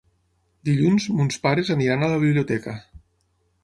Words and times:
Dilluns 0.69 1.05
mons 1.19 1.39
pares 1.45 1.71
aniran 1.79 2.03
a 2.09 2.13
la 2.15 2.21
biblioteca. 2.27 2.79